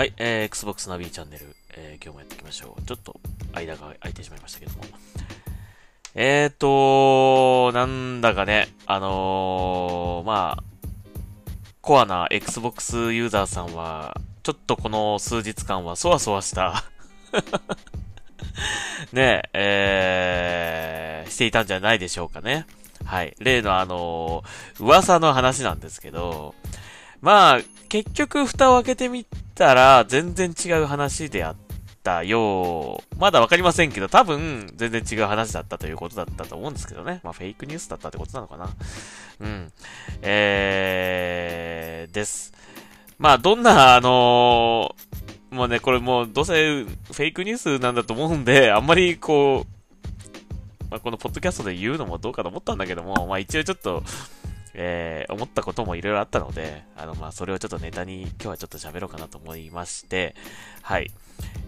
[0.00, 2.82] はい、えー、Xbox ナビチャンネル、えー、今日もやっていきましょう。
[2.86, 3.20] ちょっと
[3.52, 4.84] 間が空いてしまいましたけども。
[6.14, 10.64] えーと、なんだかね、あのー、まあ、
[11.82, 16.82] コアな Xbox ユーザーさんは、ちょっとこの数日間はそわそわした
[19.12, 22.64] ねえ、えー、していたんじゃないでしょうかね。
[23.04, 23.36] はい。
[23.38, 26.54] 例のあのー、噂の話なんですけど、
[27.20, 29.26] まあ、結局蓋を開けてみ
[29.56, 31.56] たら、全然違う話であっ
[32.04, 37.20] たよう、まだわかりませんけど、多分、全然違う話だったということだったと思うんですけどね。
[37.24, 38.70] まあ、フェイクニュースだったってことなのかな。
[39.40, 39.72] うん。
[40.22, 42.52] えー、です。
[43.18, 54.04] まあ、どんな、あのー、もうね、これもう、どうせ、フェイクニュースなんだと思うんで、あんまり、こう、まあ、このポッドキャストで言うのもどうかと思ったんだけども、まあ、一応ちょっと、
[54.74, 60.34] えー、思ったこともいろいろあったので、あの、まあ、それをちょっとネタに今日はちょっと喋ろうかなと思いまして、
[60.82, 61.10] はい。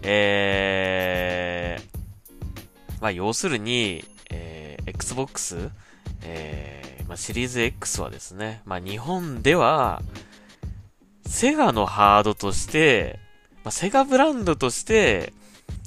[0.03, 5.69] えー、まあ、要するに、えー、Xbox、
[6.21, 10.01] えー、まあ、シリーズ X はですね、まあ、日本では、
[11.25, 13.19] セガのハードとして、
[13.63, 15.33] まあ、セガブランドとして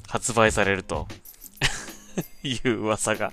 [0.07, 1.07] 発売されると。
[2.47, 3.31] いう噂が。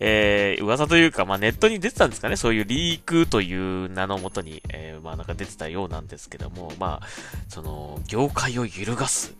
[0.00, 7.06] えー、噂というか、まあ、ネットに出てたんですかね、そういうリークという名のもとに、えー、まあ、なんか出てたようなんですけども、まあ、
[7.48, 9.34] その、業界を揺るがす、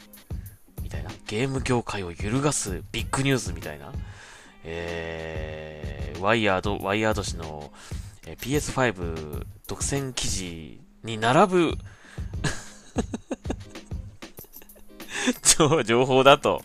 [0.82, 3.92] みたいな、ゲーム業界を揺るがすビッグニュースみたいな、
[4.64, 7.70] えー、ワイヤード、ワイヤード氏の、
[8.26, 11.78] えー、PS5 独占記事に並ぶ。
[15.42, 16.62] 超情報だと、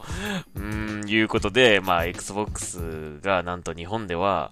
[0.55, 4.51] うん、いうことで、まあ、Xbox がなんと日本では、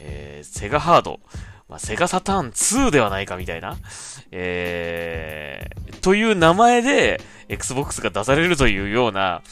[0.00, 1.20] えー、セガハード、
[1.68, 3.76] まあ、セガサターン2ではないかみたいな、
[4.30, 9.42] えー、という名前で Xbox が出されるというような、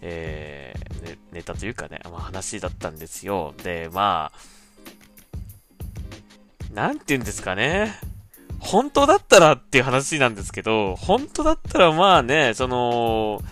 [0.00, 3.54] えー、ね、ネタというかね、まあ、話だったんですよ。
[3.62, 4.50] で、まあ、
[6.74, 7.98] なんて言うんですかね。
[8.60, 13.42] 本当だったらっていう話なんですけど、本当だったらまあね、その、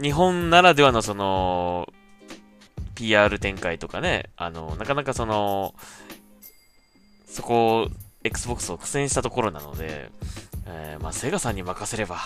[0.00, 1.88] 日本ならではのその、
[2.94, 5.74] PR 展開とかね、あの、なかなかその、
[7.26, 7.88] そこを、
[8.24, 10.10] Xbox を苦戦したところなので、
[10.66, 12.18] えー、まあ、セガさんに任せれば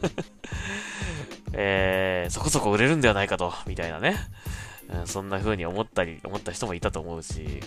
[1.52, 4.16] えー、そこそこ売れるんではないかと、みたいなね。
[4.90, 7.60] うんそんな風に思ったり、思った人もいたと思うし、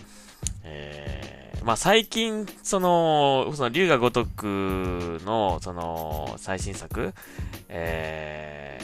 [0.63, 7.13] えー、まあ最近、その、その竜が如くの、その、最新作、
[7.69, 8.79] え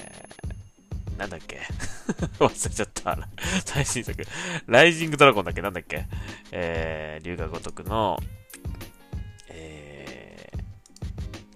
[1.15, 1.61] ー、なんだっけ？
[2.39, 3.17] 忘れちゃった。
[3.65, 4.25] 最新作。
[4.67, 5.61] ライジングドラゴンだっけ？
[5.61, 6.05] なんだっけ？
[6.51, 8.17] えー、竜が如くの、
[9.49, 10.59] えー、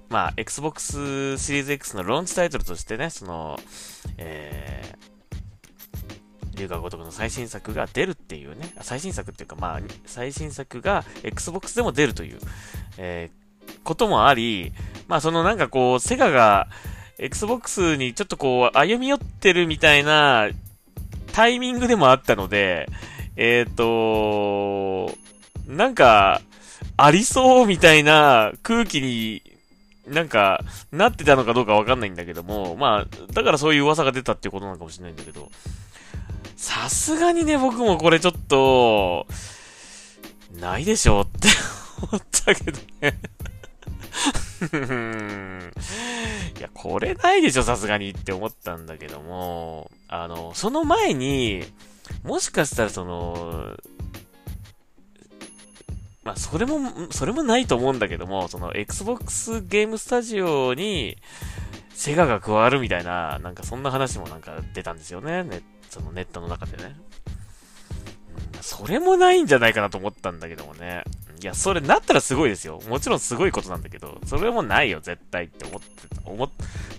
[0.10, 3.60] まあ、Xbox シリーズ X のローンチタイトルとしてね、その、
[4.18, 4.98] えー、
[6.58, 12.40] 龍が如くの最新作が出るっていうね、最新作っていうか、まあ、最新作が Xbox でも出るという、
[12.98, 14.74] えー、こともあり、
[15.08, 16.68] まあ、そのなんかこう、セガが
[17.18, 20.50] Xbox にちょっとこう、歩み寄ってるみたいな
[21.34, 22.88] タイミングでもあったので、
[23.36, 25.16] えっ、ー、と、
[25.68, 26.42] なんか、
[26.96, 29.44] ありそうみたいな空気に
[30.08, 35.50] なんか、なってたのかどうかわかんないんだけども、まあ、だからそういう噂が出たっていうことなのかもしれないんだけど、
[36.58, 39.28] さすがにね、僕もこれちょっと、
[40.60, 41.48] ないでしょって
[42.12, 43.20] 思ったけどね
[46.58, 51.64] いや、これないでしょ、さすがにって思ったんだけども、あの、その前に、
[52.24, 53.78] もしかしたらその、
[56.24, 56.80] まあ、それも、
[57.12, 61.18] それもないと思うんだけども、その、Xbox ゲームスタジオに、
[61.94, 65.44] セガが加わるみたいな、なんかそんな話もなんか出たんですよね。
[65.44, 65.64] ネッ
[65.98, 66.96] そのネットの中でね。
[68.62, 71.04] それもないんじゃないかなと思ったんだけどもね。
[71.42, 72.82] いや、それなったらすごいですよ。
[72.90, 76.30] もちろんすごいことなんだけど、それもないよ、絶対って思ってた。
[76.30, 76.50] 思っ、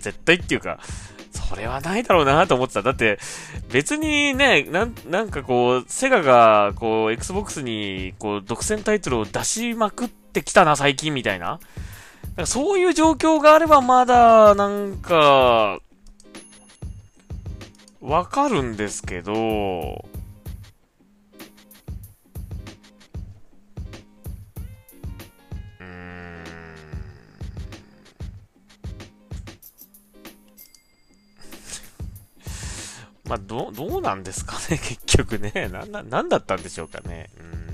[0.01, 0.79] 絶対っていうか、
[1.31, 2.81] それはないだろうなと思ってた。
[2.81, 3.19] だって、
[3.71, 11.47] 別にね、なん、なんかこう、セガが、こう、Xbox に、こう、独占タイトルを出しまくってきたな、最近みたいな。
[11.47, 15.79] なんかそういう状況があればまだ、なんか、
[18.01, 20.05] わかるんですけど、
[25.79, 26.43] うん。
[33.25, 35.69] まあ、ど、どうなんですかね、 結局ね。
[35.69, 37.29] なん、なんだったんでしょうかね。
[37.39, 37.69] うん。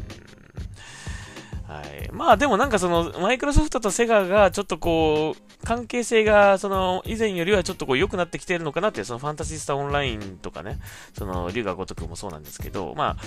[1.73, 2.09] はい。
[2.11, 10.79] まあでもなんかその、マイクロソフトとセガがちょっとこう、関係性が、その、以前よりはちょっとこう、良くなってきてるのかなって、そのファンタシスタオンラインとかね、
[11.17, 13.23] その、龍が如くもそうなんですけど、まあ、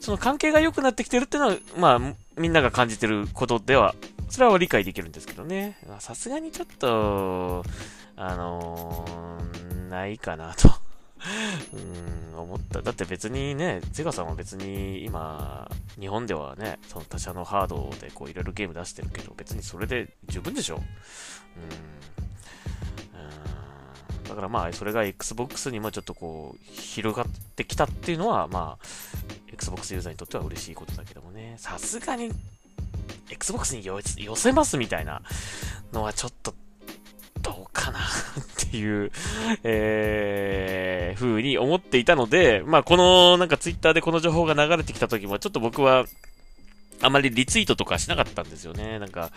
[0.00, 3.94] その関係が良くなってきてるっていうのは、まあ、みんなが感じてることでは、
[4.28, 5.78] それは理解できるんですけどね。
[6.00, 7.64] さすがにちょっと、
[8.16, 10.85] あのー、ないかなと
[12.32, 12.82] うん、思った。
[12.82, 20.76] だって別にね、ゼガさんは別に今、日本ではね、その他社のハードでこういろいろゲーム出してるけど、別にそれで十分でしょ。
[20.76, 20.82] うん。
[24.28, 28.86] だからまあ、それが Xbox にもちょっとこう、広がってきたっていうのは、まあ、
[29.52, 32.32] Xbox ユーザーにとっては嬉しいことだけどもね、さすがに、
[33.30, 35.22] Xbox に寄せますみたいな
[35.92, 36.54] のはちょっと
[38.66, 39.10] っていう、
[39.62, 46.04] えー、風に思っていたので、まあ、この、なんかツイッターでこの情報が流れてきた時も、ちょっと僕は、
[47.02, 48.98] あまりリツイートとかしなかったんですよね。
[48.98, 49.30] なんか、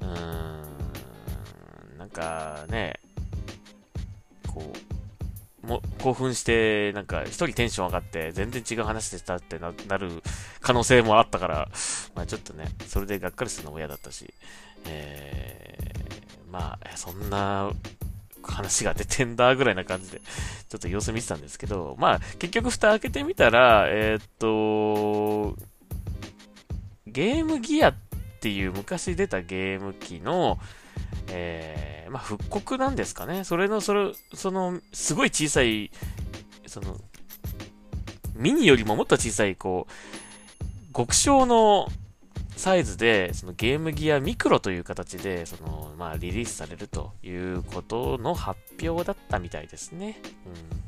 [0.00, 3.00] うーん、なんかね、
[4.46, 4.72] こ
[5.62, 10.22] う、も興奮して、なんか一人テンション上がって、全然違う話でしたってななる
[10.60, 11.68] 可能性もあったから、
[12.14, 14.32] まあちょっとね、それでがっかりするのも嫌だったし、
[14.86, 17.70] えー、まあ、そんな
[18.42, 20.20] 話が出てんだぐらいな感じで、
[20.68, 25.56] ちょっと様子見てたんですけど、まあ、結局蓋開けてみたら、えー、っと、
[27.06, 27.94] ゲームギアっ
[28.40, 30.58] ていう昔出たゲーム機の、
[31.28, 33.44] えー、まあ、復刻なんですかね。
[33.44, 35.90] それの、それ、その、すごい小さい、
[36.66, 36.98] その、
[38.34, 41.88] ミニよりももっと小さい、こう、極小の
[42.56, 50.20] サイズで、そのゲームギアミクロという形で、その、まあ、リリースされるということの発表だったみたいですね。
[50.46, 50.82] うん。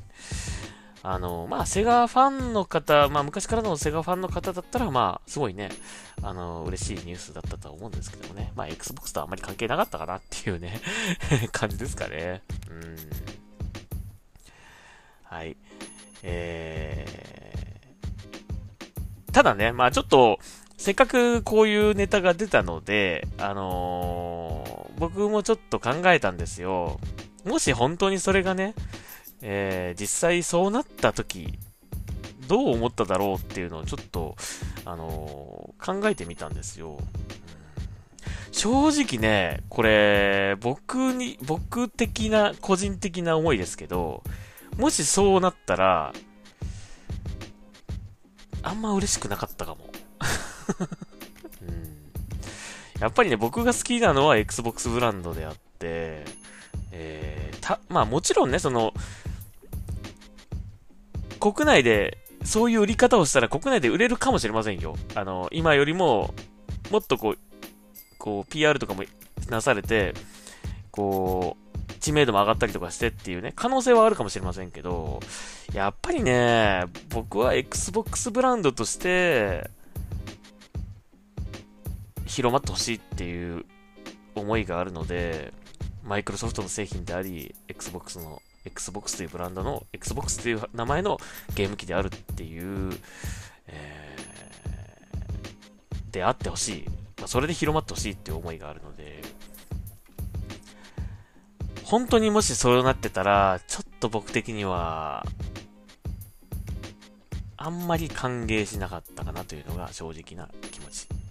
[1.07, 5.71] あの、まあ、セガファンの方、まあ、昔からのセガファンの方だったら、まあ、すごいね、
[6.23, 8.53] あの、嬉しいニュースだったとは思うんですけどもね。
[8.57, 10.81] まあ、Xbox とあまり関係なかったかなっていうね
[11.53, 12.43] 感じですかね。
[12.71, 12.97] うん。
[15.25, 15.57] はい。
[16.23, 20.39] えー、ただね、まあちょっと、
[20.77, 26.99] せっかくこういうネタが出たので、あのー、僕もちょっと考えたんですよ。
[27.45, 28.75] もし本当にそれがね、
[29.43, 31.59] えー、実際そうなった時、
[32.49, 34.37] どう思っただろうっていうのをちょっと、
[34.85, 36.99] あのー、考えてみたんですよ。
[38.51, 44.23] 正直ね、これ、僕に、僕的な、個人的な思いですけど、
[44.77, 46.13] もしそうなったら、
[48.63, 49.91] あんま嬉しくなかったかも。
[50.81, 56.25] うん、やっぱりね、僕が好きなのは Xbox ブランドであって、
[56.93, 58.93] えー、た、まあもちろんね、その、
[61.41, 64.97] 国内でそういう売り方をしたら国内で売れるかもしれませんよ。
[65.15, 66.35] あの、今よりも、
[66.91, 67.39] もっとこう、
[68.19, 69.05] こう、PR とかも
[69.49, 70.15] なされて、
[70.91, 75.21] こう、知名度も上がったりとかしてっていうね、可能性はあるかもしれませんけど、
[75.73, 79.71] やっぱりね、僕は Xbox ブランドとして、
[82.27, 83.65] 広まってほしいっていう
[84.35, 85.53] 思いがあるので、
[86.03, 91.19] マイクロソフトの製品であり、Xbox の、Xbox というブランドの、Xbox という名前の
[91.55, 92.93] ゲーム機であるっていう、
[93.67, 96.85] えー、であってほしい。
[97.19, 99.23] まあ、それで広まってほしいっていう思いがあるので、
[101.85, 105.25] 本当にもしそうなってたら、ちょっと僕的には、
[107.57, 111.24] あんまり歓迎しなかったかなというのが正直な気持ち。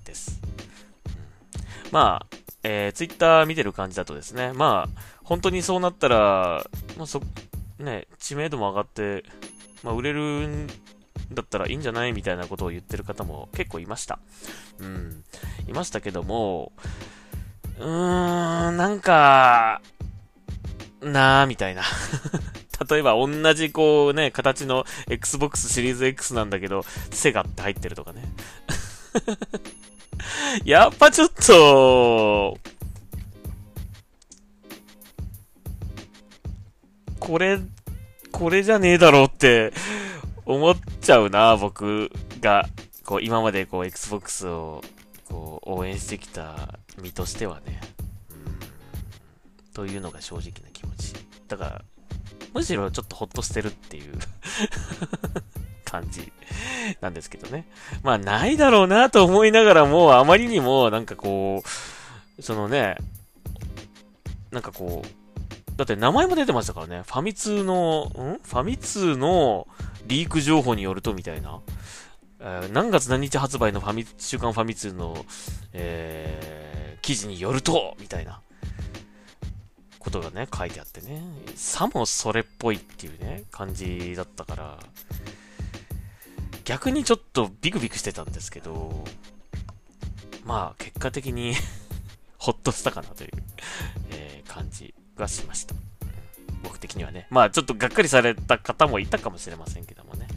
[1.94, 6.66] まあ、えー、ツイッター見てる感じだとですね、まあ、本当にそうなったら、
[6.98, 7.22] まあ、そ、
[7.78, 9.24] ね、知名度も上がって、
[9.84, 10.68] まあ、売れるん
[11.32, 14.18] だったらいいんじゃないみたいなことを言ってる方も結構いました。
[14.80, 15.24] うん。
[15.68, 16.72] いましたけども、
[17.78, 19.80] うーん、なんか、
[21.00, 21.84] なーみたいな。
[22.90, 28.24] 例えば同じこうね、形の Xbox シリーズ X なんだけど、セガって入ってるとかね。
[30.66, 32.58] やっぱちょっと、
[37.20, 37.60] これ、
[38.32, 39.72] これじゃねえだろうって
[40.46, 42.68] 思っちゃうな、僕が。
[43.06, 44.82] こう、今までこう、Xbox を、
[45.26, 47.82] こう、応援してきた身としてはね。
[49.74, 51.14] というのが正直な気持ち。
[51.48, 51.86] だから、
[52.54, 54.14] むしろちょっとほっとしてるっていう
[55.84, 56.32] 感じ
[57.02, 57.68] なんですけどね。
[58.04, 61.64] まあ、ないだろうなと思いながらも、あまりにも、なんかこ
[62.38, 62.98] う、そのね、
[64.52, 67.04] なんかこう、だって名前も出てましたからね。
[67.06, 68.40] ファミ通の、ん？
[68.44, 69.68] ファミ通の
[70.06, 71.60] リーク情報によるとみたいな
[72.44, 72.70] え。
[72.72, 75.26] 何月何日発売のファミ、週刊ファミ通の、
[75.74, 78.42] えー、記事によると、みたいな、
[80.00, 81.22] ことがね、書いてあってね、
[81.56, 84.80] さもそれっぽいっていうね、感じだったから、
[86.64, 89.04] 逆にちょっとビクビクしてたんですけど、
[90.46, 91.56] まあ、結果的に
[92.38, 93.30] ほっとしたかなという、
[94.12, 95.76] え、感じがしました。
[96.64, 97.28] 僕的にはね。
[97.30, 100.28] まあ、ちょっとがっかりされた方もいたかもしれませんけどもね。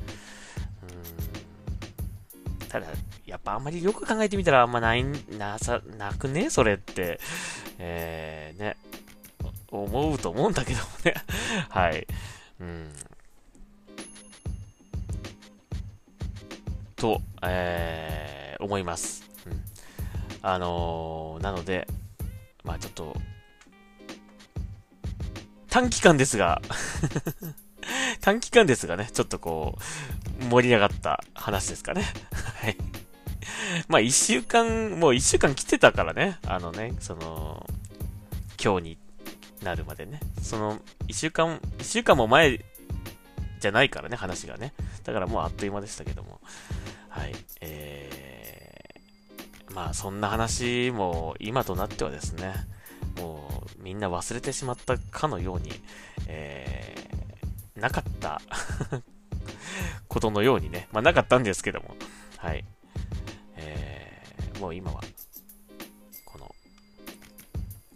[2.60, 2.68] うん。
[2.68, 2.86] ただ、
[3.24, 6.50] やっぱあんまりよく考えてみたらあんまない、なさ、なくね？
[6.50, 7.20] それって。
[7.78, 8.76] えー、ね。
[9.70, 11.14] 思うと思うんだけどもね。
[11.70, 12.06] はい。
[12.60, 12.92] うん。
[16.96, 19.28] と、えー、思います。
[19.46, 19.62] うん。
[20.42, 21.86] あのー、なので、
[22.64, 23.16] まあちょっと、
[25.68, 26.62] 短期間ですが
[28.22, 29.78] 短期間ですがね、ちょっとこ
[30.40, 32.02] う、盛り上がった話ですかね。
[32.62, 32.76] はい。
[33.88, 37.66] まあ一週間、もう一週間来てたからね、あのね、その、
[38.62, 38.98] 今日に
[39.62, 40.20] なるまでね。
[40.42, 42.64] その、一週間、一週間も前
[43.66, 44.72] じゃないからね、話がね。
[45.02, 46.40] だからもうあっという間でしたけども。
[47.08, 47.34] はい。
[47.60, 52.54] えー、まあそんな話も今となってはですね、
[53.16, 55.72] もうみんな忘れてしまったかのように、
[56.28, 58.40] えー、なかった
[60.06, 61.96] ことのようにね、まあなかったんですけども、
[62.38, 62.64] はい。
[63.56, 65.00] えー、もう今は、
[66.24, 66.54] この、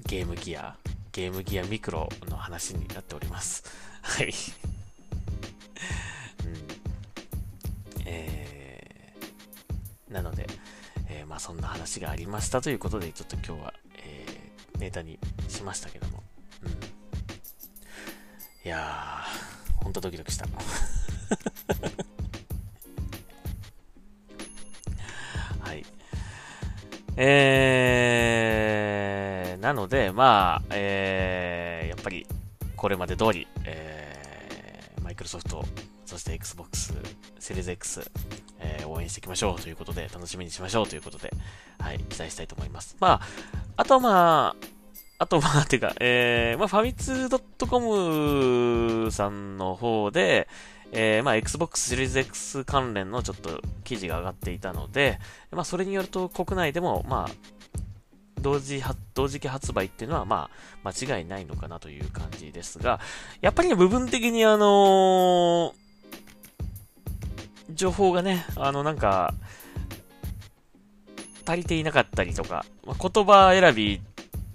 [0.04, 0.76] ゲームギア、
[1.12, 3.62] ゲームギアミクロの話になっております。
[4.02, 4.32] はい。
[6.44, 6.56] うん。
[8.06, 10.46] えー、なので、
[11.08, 15.18] えー、まあそんな話がありましたということで、ちょっと今日は、えー、ネタに
[15.48, 16.22] しましたけども。
[16.62, 16.70] うん。
[18.62, 20.46] いやー、ほんとドキドキした。
[25.60, 25.84] はい。
[27.16, 32.26] えー、なので、まあ、えー、やっぱり、
[32.76, 33.46] これまで通り、
[35.20, 35.62] クロソフト、
[36.06, 36.94] そして Xbox
[37.38, 38.10] セリーズ X、
[38.58, 41.30] えー、応援していきましょうということで、楽しみにしましょうということで、
[41.78, 42.96] はい、期待したいと思います。
[43.00, 43.20] まあ、
[43.76, 44.66] あとまあ、
[45.18, 50.48] あとまあ、 てか、えー、まあ、ファミツー .com さんの方で、
[50.90, 55.18] えー、まあ、Xbox Series X 関連のちょっと記事が上がっていたので、
[55.50, 57.30] まあ、それによると国内でも、まあ、
[58.40, 58.82] 同時
[59.14, 60.50] 同時期発売っていうのは、ま
[60.84, 63.00] あ、間違いないのかなという感じですが、
[63.40, 65.72] やっぱり、部分的にあのー、
[67.74, 69.34] 情報がね、あの、なんか、
[71.46, 74.00] 足りていなかったりとか、まあ、言葉選び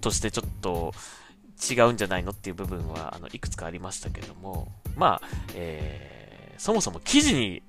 [0.00, 0.94] としてちょっと
[1.70, 6.26] 違うんじゃないのっていう部分は、あの、いくつかありましたけども、まあ、えー
[6.58, 7.62] そもそも記事に、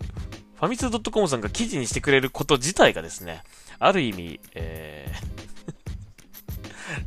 [0.55, 3.43] ファミツー .com さんが記事にしてくれること自体がですね、
[3.79, 5.46] ある意味、えー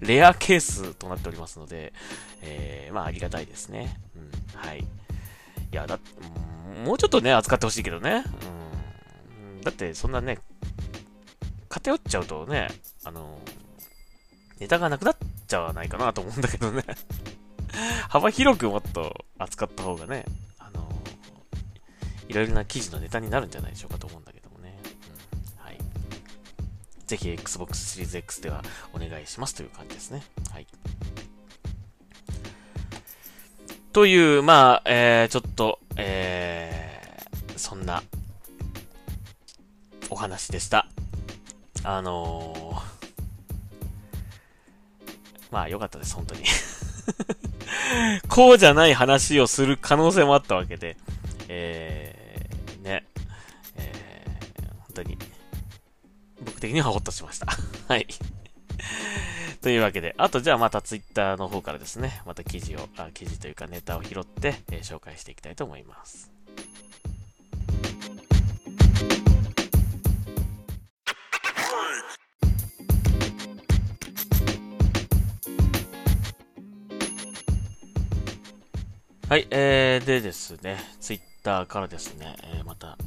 [0.01, 1.93] レアケースとなっておりますので、
[2.43, 3.97] えー、まあありがたいですね。
[4.17, 4.81] うん、はい。
[4.81, 4.85] い
[5.73, 5.99] や、だ、
[6.85, 8.25] もうちょっとね、扱ってほしいけどね。
[9.57, 9.61] うん。
[9.63, 10.39] だって、そんなね、
[11.69, 12.69] 偏っちゃうとね、
[13.05, 13.39] あの、
[14.59, 15.17] ネタがなくなっ
[15.47, 16.85] ちゃわないかなと思うんだけどね
[18.11, 20.27] 幅広くもっと扱った方がね、
[22.31, 24.40] いろいろな記事のネタになるんじゃないでしょうかと思うんだけど。
[27.11, 28.63] ぜひ Xbox シリーズ X では
[28.93, 30.23] お願いしますという感じですね。
[30.53, 30.67] はい。
[33.93, 38.05] という、まあ、えー、ちょっと、えー、そんな、
[40.09, 40.87] お話でした。
[41.83, 45.13] あのー、
[45.51, 46.45] まあ、よかったです、本当に
[48.29, 50.97] こうじゃない話をする可能性もあったわけで、
[51.49, 53.05] えーね、
[53.75, 55.19] えー、本当に、
[56.45, 57.47] 僕的にはほっとしました。
[57.89, 58.07] はい。
[59.61, 66.31] というわけで、あとじゃあまたツイッターの方からですね、また記事を、あ記事というかネタを拾って、えー、紹介していきたいと思います。
[79.31, 82.99] はい、えー、でですね、ツイッターからですね、えー、また、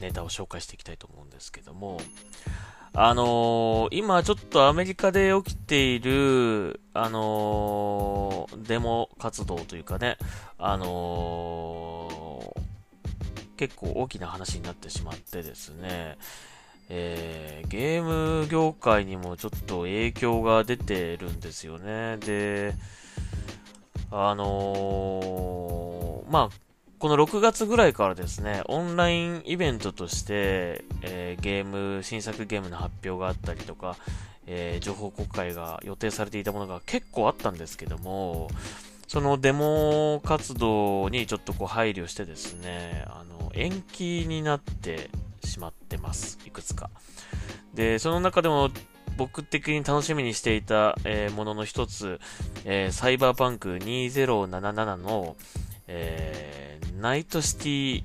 [0.00, 2.00] ネタを紹介していきたいと思うんですけども、
[2.92, 10.16] あのー、今ちょっとアメリカで起きている、あのー、デモ活動というかね、
[10.58, 12.60] あのー、
[13.56, 16.16] 結構大きな話になってしまってですね、
[16.88, 22.16] えー、ゲーム業界にもちょっと影響が出てるんですよね。
[22.18, 22.74] で、
[24.10, 26.67] あのー、まあ、
[26.98, 33.96] この6月ぐらいからですね、オンラインイベントとして、えー、ゲーム、新作ゲームの発表があったりとか、
[34.48, 38.48] えー、情報公開が予定されていたものが結構あったんですけども、
[39.06, 45.10] そのデモ活動にちょっとこう配慮してですね、あの、延期になって
[45.44, 46.38] しまってます。
[46.46, 46.90] いくつか。
[47.74, 48.70] で、その中でも
[49.16, 52.20] 僕的に楽しみにしていた、えー、ものの一つ、
[52.64, 55.36] えー、サイバーパンク2077の、
[55.88, 58.02] えー、ナイトシティ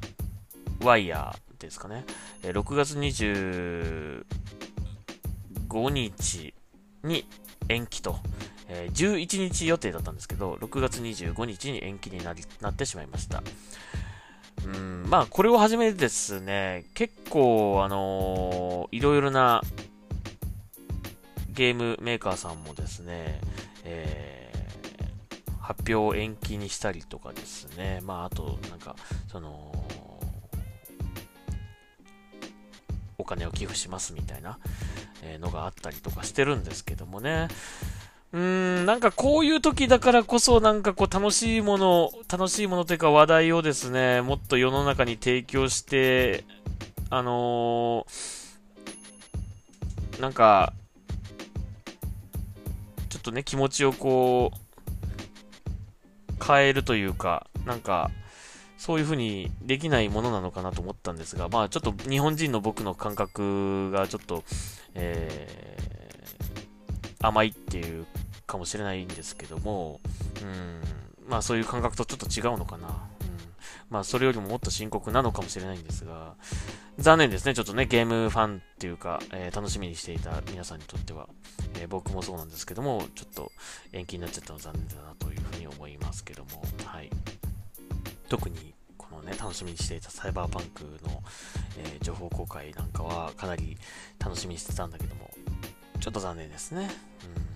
[0.81, 2.05] ワイヤーですかね。
[2.43, 4.23] えー、6月25
[5.89, 6.53] 日
[7.03, 7.25] に
[7.69, 8.17] 延期と、
[8.67, 13.43] えー、11日予定だったんですけど、6月25日に延期になりなってしまいました。
[14.65, 19.61] うん、まあ、これをはじめですね、結構、あのー、いろいろな
[21.49, 23.39] ゲームメーカーさんもですね、
[23.83, 24.42] えー、
[25.63, 28.97] 発表を延期にしたりとかですね、まあ、あと、なんか、
[29.31, 29.73] その、
[33.17, 34.59] お金を寄付しますみたいな
[35.39, 37.47] のがあったりとかしてるんですけどもね。
[38.33, 46.43] うーん、なんかこういう時だからこそなんかこう楽しいもの、楽しいものというか話題をですね、もっと世の中に提供して、
[47.09, 50.73] あのー、なんか、
[53.09, 54.62] ちょっとね、気持ちをこう、
[56.45, 58.11] 変えるというか、なんか、
[58.77, 64.43] そういうふうにできないものなのかなと思ったんですが、まあちょっと日本人の僕の感覚がちょっと、
[64.93, 68.05] えー、甘いっていう
[68.45, 70.01] かもしれないんですけども、
[70.41, 73.07] うん、まあそういう感覚とちょっと違うのかな。
[73.93, 76.33] まあそれよりももっと深刻なのかもしれないんですが、
[76.97, 77.53] 残念ですね。
[77.53, 81.29] ちょっとね、ゲームファンっていうか、えー、楽しみにしていた皆さんにとっては、
[81.79, 83.51] えー、僕もそうなんですけども、ちょっと
[83.91, 87.11] 延期になっちゃったの残念だなというふうに思いますけども、はい。
[88.29, 91.21] 特に、このね、楽しみにしていたサイバーパンクの、
[91.77, 93.77] えー、情報公開なんかはかなり
[94.17, 95.29] 楽しみにしてたんだけども、
[95.99, 96.89] ちょっと残念ですね。
[97.37, 97.52] うん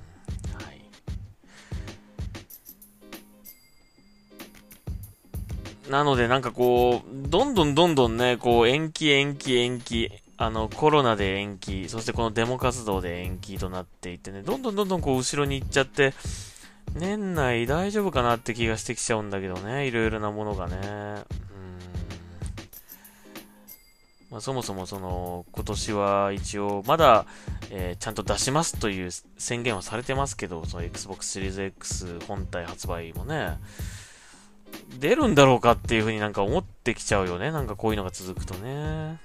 [5.89, 16.13] なのでなんかこう、どんどんどんどんね、こう延期延期延期、あのコロナで延期、そしてこのデモ活動で延期となっていてね、どんどんどんどんこう後ろに行っちゃって、
[16.95, 20.77] 年内大丈夫かなって気がしてきちゃうんだけどね、いろいろなものがね。
[20.77, 21.23] うん。
[24.31, 27.25] まあ、そもそもその、今年は一応、まだ、
[27.69, 33.57] えー、ちゃんと出しますという宣言はされてますけど、その Xbox Series X 本体発売もね、
[34.99, 37.51] 出るんだろうかっていうふうになんか思ってきちゃうよね。
[37.51, 39.19] なんかこういうのが続くとね。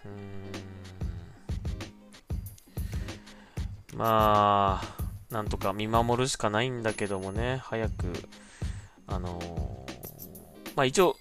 [3.93, 3.99] うん。
[3.99, 8.13] まあ、なんとか見守るしかないんだけどもね、早く、
[9.07, 11.17] あのー、まあ一応、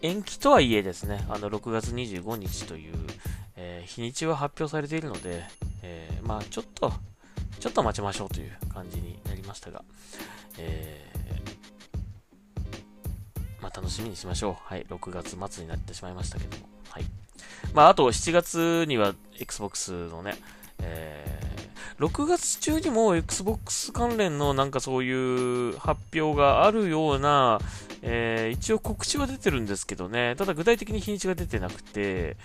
[0.00, 2.94] 延期とはいえですね、あの、6月25日という、
[3.56, 5.44] えー、日にちは発表されているので、
[5.82, 6.92] えー、まあちょっと、
[7.58, 9.82] ちょっと待ちましょうという感じになりましたが、
[10.58, 11.27] えまあ、
[13.78, 14.56] 楽しみにしましょう。
[14.60, 14.84] はい。
[14.90, 16.68] 6月末になってしまいましたけども。
[16.90, 17.04] はい。
[17.72, 20.34] まあ、あと7月には Xbox のね、
[20.82, 27.60] えー、6月中にも Xbox 関連のなんかそういう発表があるような、
[28.02, 32.36] えー、一応告知は出てるんですけどね、ただ具体的に日にちが出てなくて、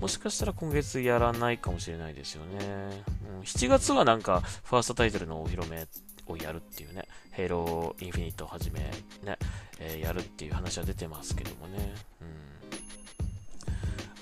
[0.00, 3.04] もしかしたら今月やらないかもしれないですよね。
[3.36, 5.86] うん、7月はなんかファーストタイトルのお披露目
[6.30, 9.38] をやるっていうね、ヘイローインフィニットをはじめね、
[9.78, 11.94] えー、やるっていう話は出てますけどもね。
[12.20, 12.28] うん、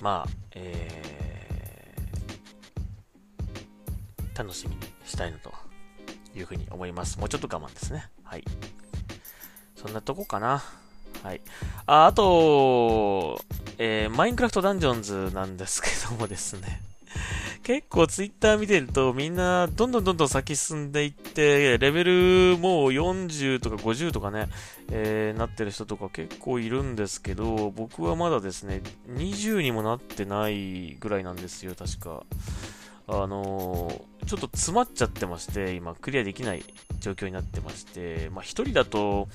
[0.01, 5.53] まあ、えー、楽しみにしたいなと
[6.35, 7.19] いうふうに思います。
[7.19, 8.09] もうちょっと我慢ですね。
[8.23, 8.43] はい。
[9.75, 10.63] そんなとこかな。
[11.23, 11.41] はい。
[11.85, 13.41] あ、あと、
[13.77, 16.81] えー、マインクラフトダンジョンズなんですけどもですね
[17.63, 24.47] 結構ツイッター見てるとみんなどんどんどんどん先進んでいって、レベルもう40とか50とかね、
[24.91, 32.23] えー、なってる人とか結構いるんですけど、僕はまだですね、20にもなってないぐらいなんですよ、確か。
[33.07, 36.63] あのー、ちょっと詰まっちゃってまして、今クリアできない
[36.99, 39.27] 状況になってまして、まあ1人だと、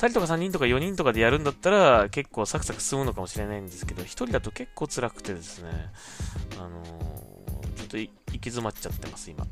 [0.00, 5.70] 2人とか3人とか4人とかでやるんだったら結構サクサク進むのかもしれないんですけど、1人だと結構辛くてですね、
[6.58, 9.46] あのー、ちょっと行き詰まっちゃってます、今。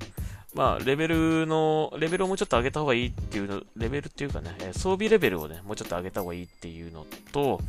[0.54, 7.60] まあ、レベルの、レベルをもうちょっと上げた方がいいっていうの、レベルっていうかね、装備レベルをね、もうちょっと上げた方がいいっていうのと、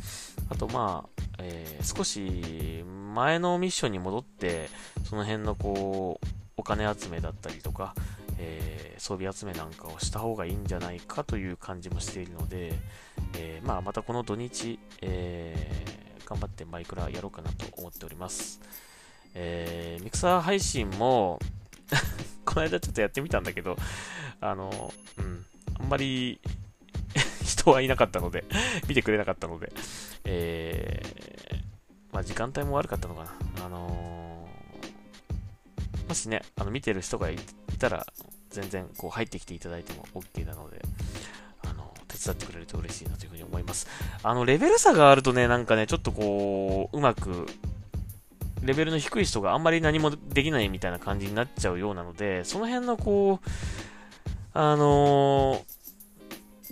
[0.48, 2.82] あとまあ、えー、少し
[3.14, 4.70] 前のミッションに戻って、
[5.04, 7.94] その辺のこう、お金集めだったりとか、
[8.42, 12.72] えー、装備集めなんかをした方がいいんじゃないかという感じもしているので、
[13.36, 18.60] えー、まあ、またこの土日、えー、頑張ってマイクラやろうかなと思っております。
[19.34, 21.38] え、ミクサー配信も
[22.44, 23.76] この間ちょっとやってみたんだけど、
[24.40, 25.44] あの、うん、
[25.78, 26.40] あんまり
[27.44, 28.44] 人はいなかったので
[28.88, 29.72] 見てくれなかったので、
[30.24, 31.02] え、
[32.12, 33.66] まあ時間帯も悪かったのかな。
[33.66, 34.48] あの、
[36.08, 37.36] もしね、あの見てる人がい
[37.78, 38.06] たら、
[38.50, 40.82] 全然こう入ってきていただいても OK なので、
[41.64, 43.86] あの、手伝ってくれると嬉しいなというふうに思います。
[44.22, 47.46] あの、レベル差があるとね、なんかね、ちょっとこう、うまく、
[48.62, 53.48] レベルの低い人があんまり何もできないみたいな感じになっちゃうようなので、その辺のこう、
[54.52, 55.80] あのー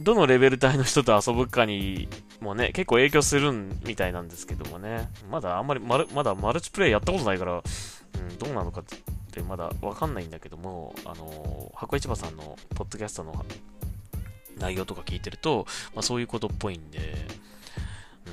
[0.00, 2.08] どのレベル帯の人と遊ぶかに
[2.40, 3.52] もね、結構影響する
[3.84, 8.84] みたいなんですけどもね、まだあんまりままだマルチプレイやったことないから、うん、どうなのか
[9.28, 13.44] ってまだわかんないんだけども、あの、箱市場さんのポッドキャストの
[14.58, 16.98] 内容とか聞いてると、まあ、そういうことっぽいんで、
[18.26, 18.32] うん、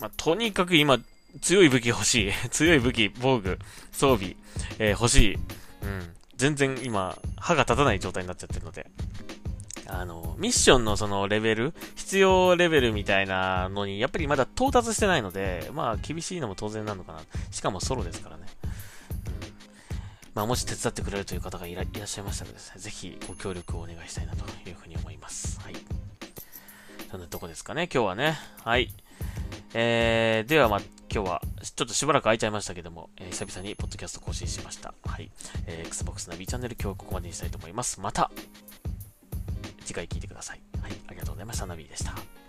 [0.00, 0.98] まあ、とにかく今、
[1.40, 2.32] 強い武器欲しい。
[2.50, 3.58] 強い武器、防具、
[3.92, 4.36] 装備、
[4.78, 5.34] えー、欲しい。
[5.34, 5.40] うん。
[6.36, 8.90] 全然今、歯が立たない状態になっちゃってるので、
[9.86, 17.20] あの、ミッションのそのレベル、必要レベルみたいなのに、やっぱりまだ到達してないので、まあ、厳しいのも当然なのかな。
[17.50, 18.46] しかもソロですからね。
[20.34, 25.60] まあ、もし手伝ってくれるという方がいらっしゃいましたらですね、ぜひご協力をお願いしたいなというふうに思います。
[25.60, 25.74] はい。
[27.10, 28.38] そんなとこですかね、今日はね。
[28.64, 28.92] はい。
[29.74, 30.80] えー、では、まあ、
[31.12, 34.94] 今日は、ちょっとしばらく空いちゃいましたけども、えー、久々にポッドキャスト更新しました。
[35.04, 35.30] はい。
[35.66, 38.00] えー、Xbox ナビチャンネル今日はここまでにしたいと思います。
[38.00, 38.30] また
[39.84, 40.60] 次回聞いてください。
[40.80, 41.66] はい、ありがとうございました。
[41.66, 42.39] ナビでした。